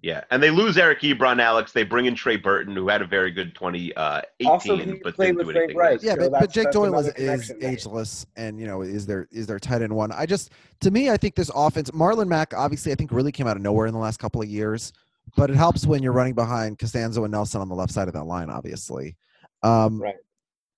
[0.03, 0.25] Yeah.
[0.31, 1.73] And they lose Eric Ebron, Alex.
[1.73, 5.37] They bring in Trey Burton, who had a very good 2018, Also, he but played
[5.37, 5.77] didn't with do Frank anything.
[5.77, 6.03] Reich.
[6.03, 9.47] Yeah, So but, but Jake Doyle is, is ageless, and you know is there is
[9.47, 10.11] there their tight end one.
[10.11, 13.47] I just to me, I think this offense, Marlon Mack, obviously, I think really came
[13.47, 14.92] out of nowhere in the last couple of years,
[15.37, 18.14] but it helps when you're running behind Castonzo and Nelson on the left side of
[18.14, 19.16] that line, obviously.
[19.62, 20.16] Um, Right.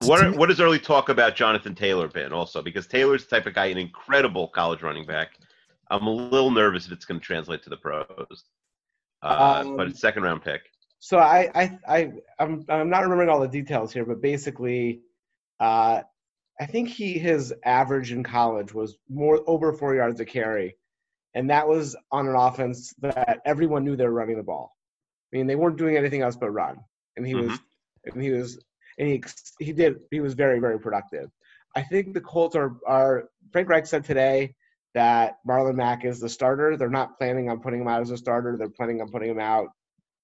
[0.01, 2.61] What to are, me- what has early talk about Jonathan Taylor been also?
[2.61, 5.39] Because Taylor's the type of guy, an incredible college running back.
[5.91, 8.45] I'm a little nervous if it's going to translate to the pros.
[9.23, 10.71] Uh, but Um, it's second round pick.
[10.99, 15.01] So I, I, I, I'm, I'm not remembering all the details here, but basically,
[15.61, 16.03] uh,
[16.61, 20.77] I think he his average in college was more over four yards a carry,
[21.37, 24.75] and that was on an offense that everyone knew they were running the ball.
[25.33, 26.79] I mean, they weren't doing anything else but run,
[27.15, 28.11] and he was, mm-hmm.
[28.15, 28.59] and he was,
[28.99, 29.23] and he
[29.61, 31.31] he did he was very very productive.
[31.77, 34.55] I think the Colts are are Frank Reich said today
[34.95, 36.79] that Marlon Mack is the starter.
[36.79, 38.57] They're not planning on putting him out as a starter.
[38.57, 39.69] They're planning on putting him out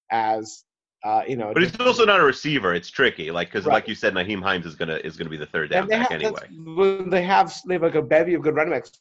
[0.09, 0.63] as
[1.03, 1.51] uh, you know.
[1.53, 2.73] But he's also not a receiver.
[2.73, 3.73] It's tricky, like because, Right.
[3.73, 6.21] like you said, Nyheim Hines is gonna is gonna be the third down back have,
[6.21, 7.03] anyway.
[7.09, 8.91] they have they have like a bevy of good running backs.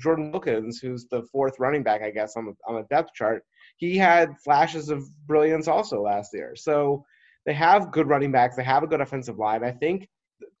[0.00, 3.44] Jordan Wilkins, who's the fourth running back, I guess, on the on the depth chart.
[3.76, 6.54] He had flashes of brilliance also last year.
[6.56, 7.04] So
[7.44, 8.56] they have good running backs.
[8.56, 9.64] They have a good offensive line.
[9.64, 10.08] I think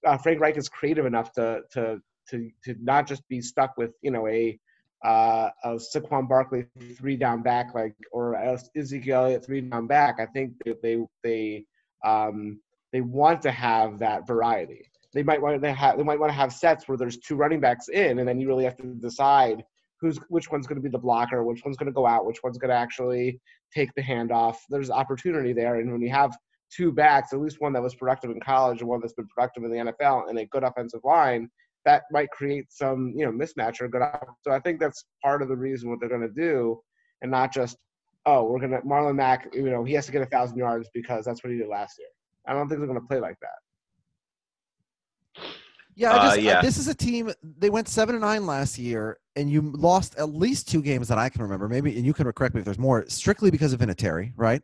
[0.06, 2.00] uh, Frank Reich is creative enough to to
[2.30, 4.58] to to not just be stuck with you know a
[5.04, 8.36] uh, a Saquon Barkley three down back like or
[8.76, 10.16] Ezekiel Elliott three down back.
[10.20, 11.64] I think that they they
[12.04, 12.60] um,
[12.92, 14.82] they want to have that variety.
[15.14, 17.60] They might want to have they might want to have sets where there's two running
[17.60, 19.64] backs in, and then you really have to decide
[20.00, 22.42] who's which one's going to be the blocker, which one's going to go out, which
[22.42, 23.40] one's going to actually
[23.74, 24.56] take the handoff.
[24.68, 26.36] There's opportunity there, and when you have
[26.74, 29.64] two backs, at least one that was productive in college and one that's been productive
[29.64, 31.50] in the NFL, and a good offensive line,
[31.84, 34.02] that might create some you know mismatch or good.
[34.02, 36.80] op- So I think that's part of the reason what they're going to do,
[37.22, 37.76] and not just
[38.26, 40.88] oh we're going to Marlon Mack, you know he has to get a thousand yards
[40.94, 42.08] because that's what he did last year.
[42.46, 45.42] I don't think they're going to play like that.
[45.94, 46.62] Yeah, I Uh, just, I- yeah.
[46.62, 47.32] this is a team.
[47.58, 51.18] They went seven and nine last year, and you lost at least two games that
[51.18, 51.68] I can remember.
[51.68, 53.04] Maybe, and you can correct me if there's more.
[53.08, 54.62] Strictly because of Vinatieri, right?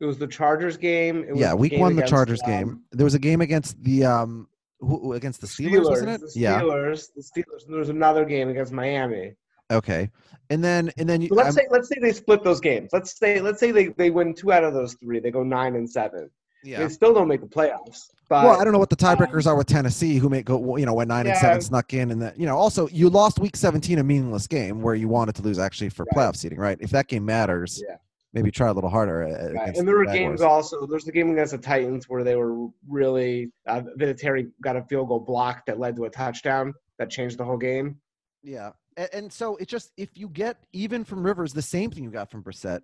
[0.00, 1.24] It was the Chargers game.
[1.24, 2.80] It was yeah, the week game one, the Chargers um, game.
[2.92, 4.48] There was a game against the um,
[4.80, 6.20] who, against the Steelers, wasn't it?
[6.20, 6.60] The Yeah.
[6.60, 7.08] Steelers.
[7.14, 7.64] The Steelers.
[7.64, 9.34] And there was another game against Miami.
[9.70, 10.10] Okay,
[10.50, 11.28] and then and then you.
[11.28, 12.90] So let's I'm- say let's say they split those games.
[12.92, 15.20] Let's say let's say they, they win two out of those three.
[15.20, 16.28] They go nine and seven.
[16.64, 16.80] yeah.
[16.80, 18.08] They still don't make the playoffs.
[18.28, 20.86] But well, I don't know what the tiebreakers are with Tennessee, who may go, you
[20.86, 23.56] know, went nine and seven, snuck in, and that, you know, also you lost week
[23.56, 26.26] seventeen, a meaningless game where you wanted to lose actually for Right.
[26.28, 26.76] playoff seeding, right?
[26.80, 27.96] If that game matters, Yeah.
[28.32, 29.24] Maybe try a little harder.
[29.24, 29.76] uh, Right.
[29.76, 30.86] And there were the games also.
[30.86, 35.08] There's the game against the Titans where they were really uh, Vinatieri got a field
[35.08, 37.96] goal block that led to a touchdown that changed the whole game.
[38.42, 42.04] Yeah, and, and so it just if you get even from Rivers the same thing
[42.04, 42.80] you got from Brissett,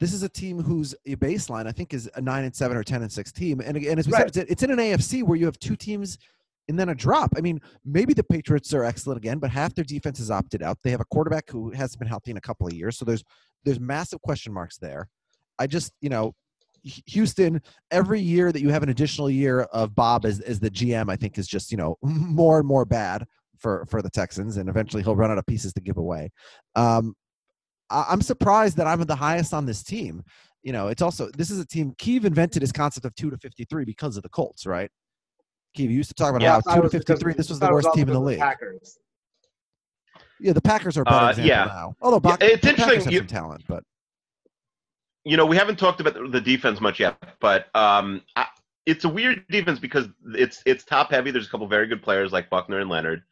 [0.00, 3.02] this is a team whose baseline I think is a nine and seven or ten
[3.02, 4.32] and six team, and again as we Right.
[4.34, 6.18] said, it's, it's in an AFC where you have two teams
[6.68, 7.32] and then a drop.
[7.36, 10.78] I mean, maybe the Patriots are excellent again, but half their defense is opted out.
[10.82, 13.24] They have a quarterback who hasn't been healthy in a couple of years, so there's
[13.64, 15.08] there's massive question marks there.
[15.58, 16.34] I just you know.
[17.06, 21.10] Houston, every year that you have an additional year of Bob as, as the GM,
[21.10, 23.26] I think is just you know more and more bad
[23.58, 26.30] for for the Texans, and eventually he'll run out of pieces to give away.
[26.76, 27.14] Um,
[27.90, 30.22] I'm surprised that I'm the highest on this team.
[30.62, 31.92] You know, it's also this is a team.
[31.98, 34.90] Keeve invented his concept of two to fifty-three because of the Colts, right?
[35.76, 37.34] Keeve you used to talk about Yeah, how two to fifty-three.
[37.34, 38.38] This was the worst also team in the league.
[38.38, 38.98] Packers.
[40.40, 41.64] Yeah, the Packers are a better Uh, example yeah.
[41.64, 41.94] now.
[42.00, 43.84] Although Yeah, Bach- it's the interesting, Packers have you- some talent, but
[45.24, 48.46] you know, we haven't talked about the- the defense much yet, but um, I,
[48.86, 51.30] it's a weird defense because it's it's top heavy.
[51.30, 53.22] There's a couple very good players like Buckner and Leonard.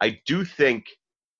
[0.00, 0.86] I do think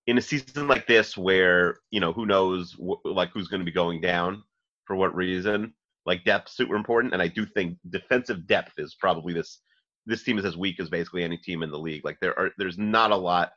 [0.07, 3.67] in a season like this, where you know who knows wh- like who's going to
[3.67, 4.43] be going down
[4.87, 5.75] for what reason,
[6.07, 9.61] like depth super important, and I do think defensive depth is probably this.
[10.07, 12.05] This team is as weak as basically any team in the league.
[12.05, 13.53] Like there are, there's not a lot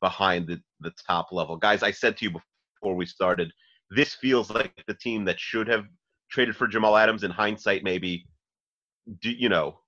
[0.00, 1.82] behind the the top level guys.
[1.82, 3.52] I said to you before we started,
[3.90, 5.84] this feels like the team that should have
[6.30, 7.22] traded for Jamal Adams.
[7.22, 8.26] In hindsight, maybe,
[9.20, 9.78] do you know?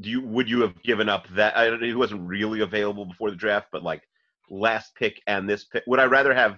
[0.00, 1.56] Do you would you have given up that?
[1.56, 1.86] I don't know.
[1.86, 4.02] He wasn't really available before the draft, but like
[4.50, 6.56] last pick and this pick, would I rather have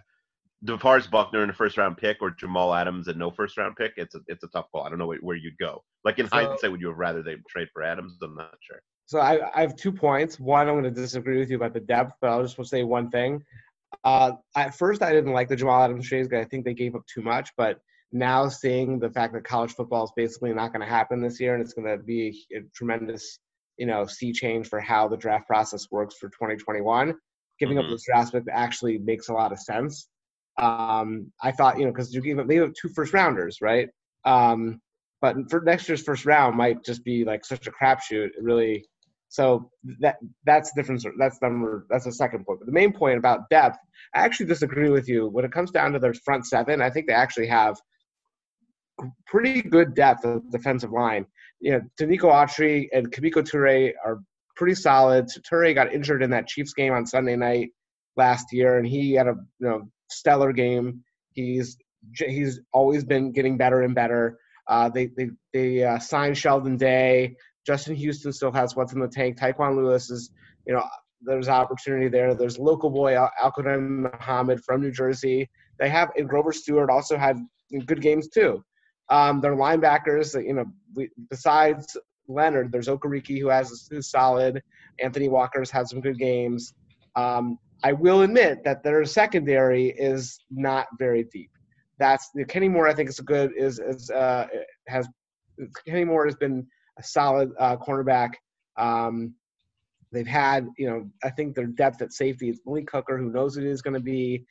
[0.64, 3.92] DeForest Buckner in a first round pick or Jamal Adams and no first round pick?
[3.96, 4.84] It's a it's a tough call.
[4.84, 5.82] I don't know where, where you'd go.
[6.04, 8.16] Like in So- hindsight, would you have rather they trade for Adams?
[8.22, 8.80] I'm not sure.
[9.11, 10.38] So I, I have two points.
[10.38, 12.77] One, I'm going to disagree with you about the depth, but I'll just want to
[12.77, 13.42] say one thing.
[14.05, 16.94] Uh, at first, I didn't like the Jamal Adams trades because I think they gave
[16.94, 17.51] up too much.
[17.57, 17.81] But
[18.12, 21.55] now seeing the fact that college football is basically not going to happen this year,
[21.55, 23.40] and it's going to be a, a tremendous,
[23.79, 27.12] you know, sea change for how the draft process works for 2021.
[27.59, 27.83] Giving Mhm.
[27.87, 30.09] up this draft pick actually makes a lot of sense.
[30.57, 33.88] Um, I thought, you know, because you gave up, they have two first rounders, right?
[34.25, 34.81] Um,
[35.20, 38.27] but for next year's first round might just be like such a crapshoot.
[38.27, 38.85] It really,
[39.30, 41.06] so that that's the difference.
[41.16, 41.86] That's number.
[41.88, 42.58] That's the second point.
[42.58, 43.78] But the main point about depth,
[44.12, 45.28] I actually disagree with you.
[45.28, 47.80] When it comes down to their front seven, I think they actually have
[49.28, 51.26] pretty good depth of defensive line.
[51.60, 54.18] You know, Denico Autry and Kemoko Turay are
[54.56, 55.26] pretty solid.
[55.48, 57.70] Turay got injured in that Chiefs game on Sunday night
[58.16, 61.04] last year, and he had a you know stellar game.
[61.34, 61.76] He's
[62.16, 64.40] he's always been getting better and better.
[64.66, 67.36] Uh, they they they uh, signed Sheldon Day.
[67.70, 69.38] Justin Houston still has what's in the tank.
[69.38, 70.33] Tyquan Lewis is
[70.66, 70.83] you know
[71.22, 72.35] there's opportunity there.
[72.35, 75.48] There's local boy Al- Al-Quadin Muhammad from New Jersey.
[75.78, 77.38] They have and Grover Stewart also had
[77.87, 78.64] good games too.
[79.09, 80.64] Um, their linebackers, you know,
[80.96, 84.61] we, besides Leonard, there's Okereke who has who's solid.
[85.00, 86.74] Anthony Walker's had some good games.
[87.14, 91.52] Um, I will admit that their secondary is not very deep.
[92.00, 92.88] That's Kenny Moore.
[92.88, 94.48] I think is a good is is uh,
[94.88, 95.06] has
[95.87, 96.66] Kenny Moore has been
[97.00, 98.30] a solid uh, cornerback.
[98.76, 99.34] Um,
[100.12, 103.56] they've had you know I think their depth at safety is Malik Hooker, who knows
[103.56, 104.44] it is going to be.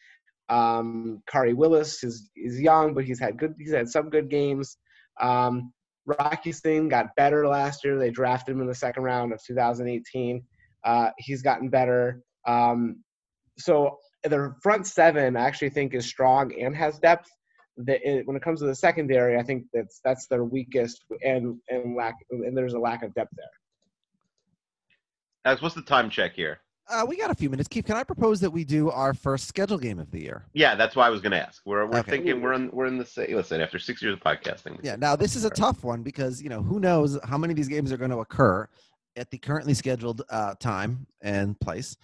[0.49, 3.53] Um, Khari Willis is is young, but he's had good.
[3.59, 4.77] He's had some good games.
[5.21, 5.71] Um,
[6.05, 7.99] Rock Ya-Sin got better last year.
[7.99, 10.41] They drafted him in the second round of 2018.
[10.83, 12.23] Uh, he's gotten better.
[12.47, 13.03] Um,
[13.59, 17.29] so their front seven, I actually think, is strong and has depth.
[17.81, 21.57] The, it, when it comes to the secondary, I think that's that's their weakest and
[21.69, 23.45] and lack and there's a lack of depth there.
[25.45, 26.59] As what's the time check here?
[26.89, 27.69] Uh, we got a few minutes.
[27.69, 30.43] Keith, can I propose that we do our first schedule game of the year?
[30.53, 31.61] Yeah, that's why I was going to ask.
[31.65, 32.11] We're we're Okay.
[32.11, 33.33] thinking we're in we're in the same.
[33.35, 34.77] Listen, after six years of podcasting.
[34.81, 34.97] Yeah.
[34.97, 37.69] Now this is a tough one because you know who knows how many of these
[37.69, 38.67] games are going to occur
[39.15, 41.95] at the currently scheduled uh, time and place,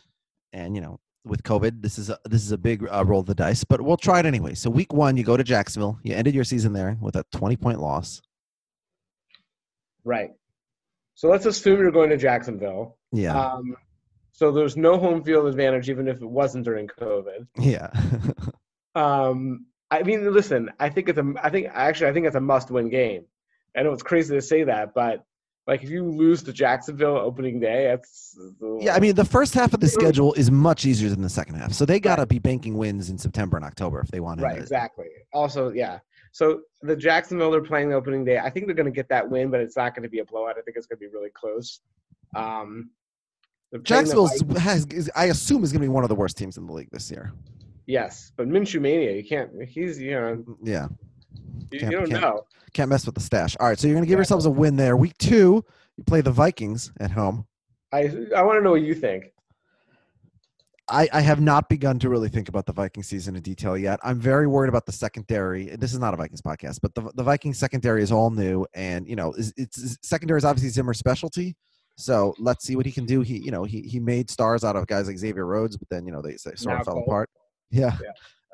[0.54, 3.26] and you know with COVID, this is a, this is a big uh, roll of
[3.26, 3.64] the dice.
[3.64, 4.54] But we'll try it anyway.
[4.54, 6.00] So week one, you go to Jacksonville.
[6.04, 8.22] You ended your season there with a twenty point loss.
[10.04, 10.32] Right.
[11.16, 12.98] So let's assume you're going to Jacksonville.
[13.12, 13.40] Yeah.
[13.40, 13.76] Um,
[14.34, 17.48] so there's no home field advantage, even if it wasn't during COVID.
[17.58, 17.90] yeah.
[18.96, 22.40] Um, I mean, listen, I think it's a, I think actually, I think it's a
[22.42, 23.26] must-win game.
[23.76, 25.26] I know it's crazy to say that, but
[25.68, 28.38] like if you lose to Jacksonville opening day, that's
[28.80, 31.56] Yeah, I mean the first half of the schedule is much easier than the second
[31.56, 34.40] half, so they got to be banking wins in September and October if they want
[34.40, 34.46] to.
[34.46, 35.08] right, exactly.
[35.34, 36.00] Also, yeah.
[36.32, 38.38] So the Jacksonville they're playing the opening day.
[38.38, 40.26] I think they're going to get that win, but it's not going to be a
[40.26, 40.58] blowout.
[40.58, 41.80] I think it's going to be really close.
[42.36, 42.92] Um,
[43.72, 46.16] they're playing the Jacksonville has, is, I assume, is going to be one of the
[46.16, 47.32] worst teams in the league this year.
[47.88, 49.50] yes, but Minshew mania, you can't.
[49.68, 50.88] He's you know Yeah,
[51.72, 52.44] you, Can't- you don't can't- know.
[52.74, 53.56] can't mess with the stash.
[53.60, 54.96] All right, so you're going to give yourselves a win there.
[54.98, 55.64] Week two,
[55.98, 57.46] you play the Vikings at home.
[57.94, 59.26] I I want to know what you think.
[60.88, 64.00] I, I have not begun to really think about the Viking season in detail yet.
[64.04, 65.76] I'm very worried about the secondary.
[65.78, 69.08] This is not a Vikings podcast, but the the Vikings secondary is all new, and
[69.08, 71.56] you know, is, it's secondary is obviously Zimmer's specialty.
[71.98, 73.22] So let's see what he can do.
[73.22, 76.06] He, you know, he he made stars out of guys like Xavier Rhodes, but then
[76.06, 77.04] you know they, they sort Now of fell Cole.
[77.04, 77.30] apart.
[77.72, 78.12] Yeah, Yeah.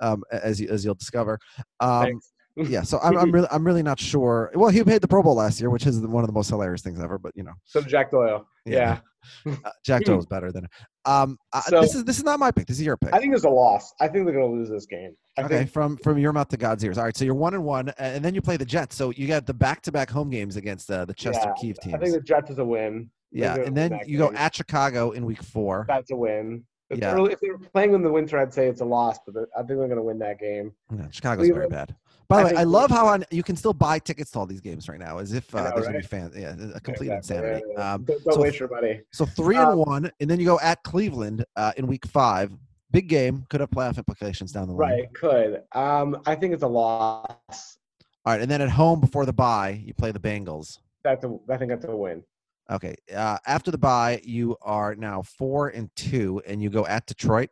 [0.08, 1.38] Um, as you as you'll discover.
[1.82, 2.32] Um, Thanks.
[2.56, 4.52] Yeah, so I'm I'm really I'm really not sure.
[4.56, 6.82] Well, he made the Pro Bowl last year, which is one of the most hilarious
[6.82, 7.18] things ever.
[7.18, 8.48] But you know, So Jack Doyle.
[8.66, 9.00] Yeah.
[9.46, 10.68] uh, Jack Doyle is better than.
[11.06, 12.68] Um, uh, So- this is this is not my pick.
[12.68, 13.14] This is your pick.
[13.14, 13.94] I think it's a loss.
[14.00, 15.16] I think they're going to lose this game.
[15.38, 16.98] I Okay, think from from your mouth to God's ears.
[16.98, 18.96] All right, so you're one and one, and then you play the Jets.
[18.96, 21.96] So you got the back-to-back home games against uh, the Chester Yeah, Kiev team.
[21.96, 23.10] I think the Jets is a win.
[23.32, 25.86] yeah, and then you go at Chicago in week four.
[25.88, 26.66] That's a win.
[26.90, 27.14] If, Yeah.
[27.14, 29.80] they're, if they're playing in the winter, I'd say it's a loss, but I think
[29.80, 30.74] they're going to win that game.
[30.94, 31.96] Yeah, Chicago's very bad.
[32.32, 34.62] By the way, I love how on, you can still buy tickets to all these
[34.62, 36.36] games right now, as if uh, know, there's gonna be fans.
[36.36, 37.38] Yeah, a complete Exactly.
[37.38, 37.66] insanity.
[37.68, 37.94] Yeah, yeah.
[37.94, 39.02] Um, don't don't so- waste your money.
[39.12, 42.52] so three and Um, one, and then you go at Cleveland uh, in week five.
[42.92, 44.92] Big game, could have playoff implications down the line.
[44.92, 45.64] Right, could.
[45.74, 47.78] Um, I think it's a loss.
[48.26, 50.78] All right, and then at home before the bye, you play the Bengals.
[51.04, 52.24] That's a, I think that's a win.
[52.70, 52.96] Okay.
[53.14, 57.50] Uh, after the bye, you are now four and two, and you go at Detroit.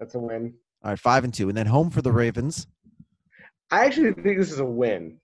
[0.00, 0.54] That's a win.
[0.82, 2.66] All right, five and two, and then home for the Ravens.
[3.74, 5.18] I actually think this is a win.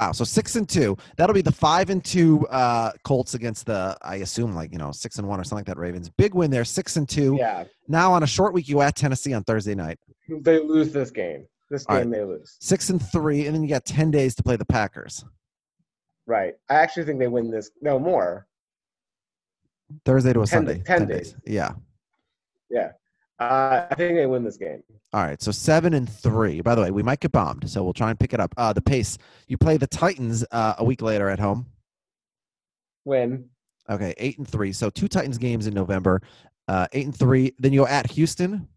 [0.00, 0.96] Wow, so six and two.
[1.16, 4.90] That'll be the five and two uh, Colts against the, I assume, like you know,
[4.90, 5.78] six and one or something like that.
[5.78, 7.36] Ravens, big win there, six and two.
[7.38, 11.12] Yeah, Now on a short week, you at Tennessee on Thursday night, they lose this
[11.12, 11.46] game.
[11.70, 12.56] This All game they lose.
[12.60, 15.24] six and three, and then you got ten days to play the Packers.
[16.26, 16.54] Right.
[16.68, 17.70] I actually think they win this.
[17.80, 18.48] No more.
[20.04, 20.82] Thursday to a 10 Sunday.
[20.84, 21.36] 10 days.
[21.46, 21.72] Yeah.
[22.70, 22.92] Yeah.
[23.38, 24.82] Uh, I think they win this game.
[25.12, 26.60] All right, so seven and three.
[26.60, 28.54] By the way, we might get bombed, so we'll try and pick it up.
[28.56, 29.18] Uh, the pace.
[29.48, 31.66] You play the Titans uh, a week later at home.
[33.04, 33.48] Win.
[33.90, 34.72] Okay, eight and three.
[34.72, 36.22] So two Titans games in November.
[36.68, 37.54] Uh, eight and three.
[37.58, 38.68] Then you're at Houston.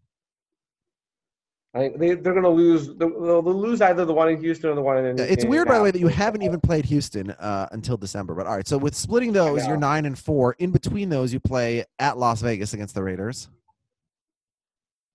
[1.74, 2.88] I think they, they're going to lose.
[2.96, 5.18] They'll, they'll lose either the one in Houston or the one in.
[5.18, 8.34] It's in weird, by the way, that you haven't even played Houston uh, until December.
[8.34, 10.54] But all right, so with splitting those, you're nine and four.
[10.58, 13.48] In between those, you play at Las Vegas against the Raiders.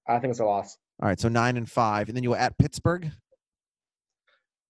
[0.08, 0.78] I think it's a loss.
[1.02, 3.12] All right, so nine and five, and then you were at Pittsburgh.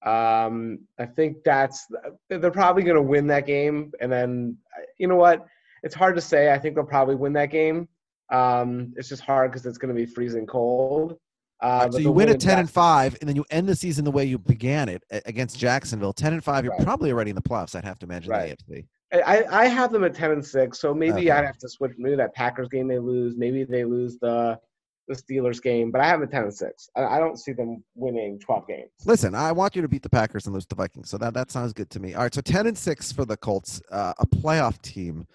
[0.05, 1.87] Um, I think that's
[2.29, 4.57] they're probably going to win that game, and then
[4.97, 5.45] you know what?
[5.83, 6.51] It's hard to say.
[6.51, 7.87] I think they'll probably win that game.
[8.31, 11.17] Um, it's just hard because it's going to be freezing cold.
[11.61, 13.45] Uh, All right, but so you win in at ten and five, and then you
[13.49, 16.11] end the season the way you began it against Jacksonville.
[16.13, 16.83] Ten and five, you're Right.
[16.83, 17.75] probably already in the playoffs.
[17.75, 18.57] I'd have to imagine Right.
[18.67, 18.85] the AFC.
[19.25, 21.31] I, I have them at ten and six, so maybe Okay.
[21.31, 21.93] I'd have to switch.
[21.97, 23.35] Maybe that Packers game they lose.
[23.37, 24.59] Maybe they lose the
[25.07, 26.89] the Steelers game, but I have a ten and six.
[26.95, 28.89] I, I don't see them winning twelve games.
[29.05, 31.51] Listen, I want you to beat the Packers and lose the Vikings, so that that
[31.51, 32.13] sounds good to me.
[32.13, 35.25] All right, so ten and six for the Colts, uh, a playoff team,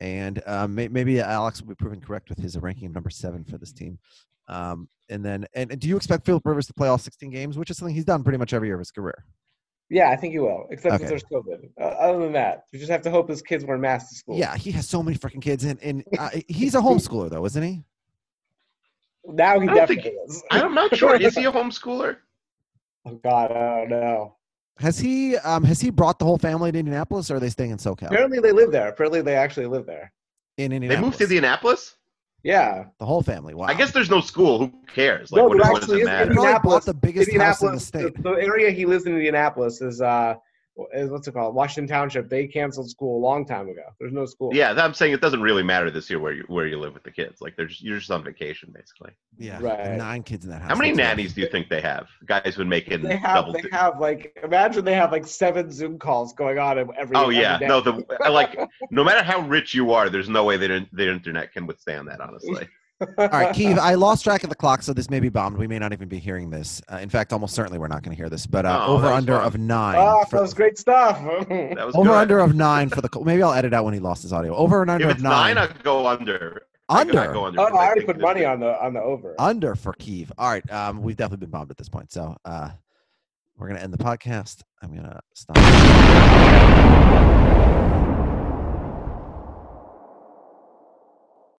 [0.00, 3.44] and uh, may, maybe Alex will be proven correct with his ranking of number seven
[3.44, 3.98] for this team.
[4.48, 7.58] Um, and then, and, and do you expect Philip Rivers to play all sixteen games,
[7.58, 9.24] which is something he's done pretty much every year of his career?
[9.88, 11.04] Yeah, I think he will, except Okay.
[11.04, 11.68] if there's COVID.
[11.80, 14.36] Uh, other than that, you just have to hope his kids wear masks to school.
[14.36, 17.62] Yeah, he has so many freaking kids, and and uh, he's a homeschooler though, isn't
[17.62, 17.84] he?
[19.28, 20.42] Now he I don't think- definitely is.
[20.50, 21.16] I'm not sure.
[21.16, 22.16] Is he a homeschooler?
[23.04, 24.36] Oh God, I don't know.
[24.78, 27.70] Has he um has he brought the whole family to Indianapolis, or are they staying
[27.70, 28.06] in SoCal?
[28.08, 28.88] Apparently they live there.
[28.88, 30.12] Apparently they actually live there.
[30.58, 31.96] In Indianapolis, They Indianapolis, moved to Indianapolis.
[32.42, 32.84] Yeah.
[33.00, 33.54] the whole family.
[33.54, 33.66] Wow.
[33.66, 34.58] I guess there's no school.
[34.58, 35.32] Who cares?
[35.32, 36.30] Like, No, what, there what does actually it is matter?
[36.30, 38.16] He probably Indianapolis- the biggest house in the Indianapolis, state.
[38.16, 40.38] the, the area he lives in Indianapolis is uh, is
[40.92, 41.54] Eh, what's it called?
[41.54, 42.28] Washington Township.
[42.28, 43.82] They canceled school a long time ago.
[43.98, 44.54] There's no school.
[44.54, 47.02] Yeah, I'm saying it doesn't really matter this year where you where you live with
[47.02, 47.40] the kids.
[47.40, 49.12] Like, they're just, you're just on vacation basically.
[49.38, 49.96] Yeah, Right.
[49.96, 50.70] nine kids in that house.
[50.70, 52.08] How many nannies do you think they have?
[52.26, 53.52] Guys would make it They have double.
[53.54, 57.16] they di- have like imagine they have like seven Zoom calls going on every.
[57.16, 57.66] oh yeah, day.
[57.66, 57.80] no.
[57.80, 58.58] The like,
[58.90, 62.20] no matter how rich you are, there's no way that the internet can withstand that.
[62.20, 62.68] Honestly.
[63.00, 65.58] All right, Keith, I lost track of the clock, so this may be bombed.
[65.58, 66.80] We may not even be hearing this.
[66.90, 68.46] Uh, in fact, almost certainly we're not going to hear this.
[68.46, 69.44] But uh, Oh, over under fun.
[69.46, 69.96] of nine.
[69.98, 71.18] Oh, for- that was great stuff.
[71.48, 72.14] That was over good.
[72.16, 73.08] under of nine for the.
[73.08, 74.54] Col- Maybe I'll edit out when he lost his audio.
[74.54, 75.68] Over and under If of nine, nine.
[75.68, 76.62] I'd go under.
[76.88, 77.32] I go- I Under.
[77.32, 77.60] go under.
[77.60, 79.34] oh, because I already put money on the on the over.
[79.38, 80.30] Under for Keith.
[80.38, 82.70] All right, um, we've definitely been bombed at this point, so uh,
[83.58, 84.62] we're going to end the podcast.
[84.82, 85.56] I'm going to stop.